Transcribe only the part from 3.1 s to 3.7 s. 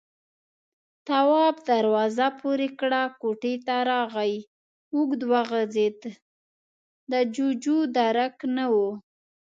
کوټې